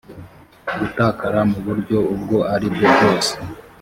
gutakara 0.79 1.39
mu 1.49 1.57
buryo 1.65 1.97
ubwo 2.13 2.37
ari 2.53 2.67
bwo 2.73 2.87
bwose 2.95 3.33